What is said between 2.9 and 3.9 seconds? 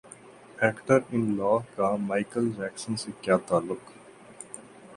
سے کیا تعلق